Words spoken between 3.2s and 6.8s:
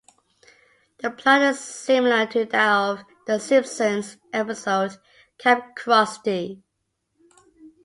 "The Simpsons" episode "Kamp Krusty".